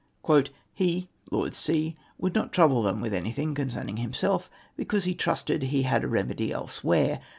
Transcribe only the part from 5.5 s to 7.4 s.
he had a remedy elsewhere.